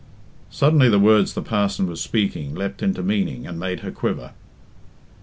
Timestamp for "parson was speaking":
1.43-2.55